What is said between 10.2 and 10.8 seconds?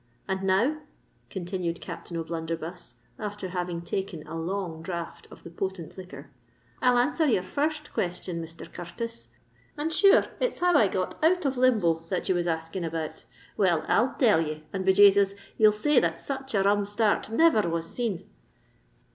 it's how